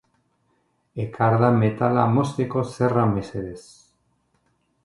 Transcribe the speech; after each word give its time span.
Ekardan 1.03 1.59
metala 1.65 2.07
mozteko 2.15 2.65
zerra 2.73 3.07
mesedez. 3.15 3.63